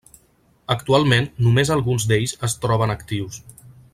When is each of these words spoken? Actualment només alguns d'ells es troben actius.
Actualment 0.75 1.27
només 1.47 1.71
alguns 1.77 2.09
d'ells 2.13 2.35
es 2.49 2.59
troben 2.65 2.97
actius. 2.97 3.41